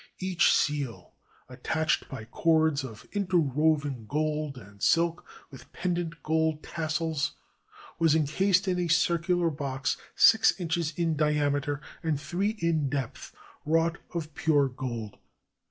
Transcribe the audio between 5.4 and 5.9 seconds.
with